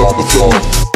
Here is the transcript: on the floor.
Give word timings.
on 0.00 0.16
the 0.16 0.24
floor. 0.24 0.91